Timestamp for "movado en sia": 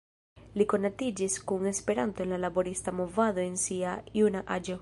3.03-3.97